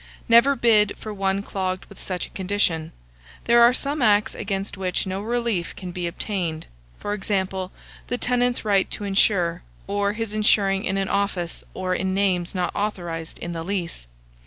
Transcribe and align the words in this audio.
Never 0.27 0.55
bid 0.55 0.97
for 0.97 1.13
one 1.13 1.43
clogged 1.43 1.85
with 1.85 2.01
such 2.01 2.25
a 2.25 2.31
condition. 2.31 2.91
There 3.45 3.61
are 3.61 3.71
some 3.71 4.01
acts 4.01 4.33
against 4.33 4.75
which 4.75 5.05
no 5.05 5.21
relief 5.21 5.75
can 5.75 5.91
be 5.91 6.07
obtained; 6.07 6.65
for 6.97 7.13
example, 7.13 7.71
the 8.07 8.17
tenant's 8.17 8.65
right 8.65 8.89
to 8.89 9.03
insure, 9.03 9.61
or 9.85 10.13
his 10.13 10.33
insuring 10.33 10.85
in 10.85 10.97
an 10.97 11.07
office 11.07 11.63
or 11.75 11.93
in 11.93 12.15
names 12.15 12.55
not 12.55 12.75
authorized 12.75 13.37
in 13.37 13.53
the 13.53 13.61
lease. 13.61 14.07